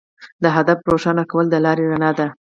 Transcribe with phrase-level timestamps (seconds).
[0.43, 2.27] د هدف روښانه کول د لارې رڼا ده.